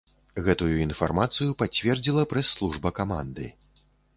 [0.45, 3.45] Гэтую інфармацыю пацвердзіла прэс-служба каманды.